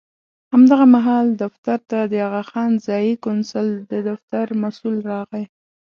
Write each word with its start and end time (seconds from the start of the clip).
همدا 0.53 0.79
مهال 0.93 1.27
دفتر 1.43 1.79
ته 1.89 1.99
د 2.11 2.13
اغاخان 2.27 2.71
ځایي 2.87 3.13
کونسل 3.23 3.67
د 3.91 3.93
دفتر 4.09 4.45
مسوول 4.61 4.97
راغی. 5.11 5.43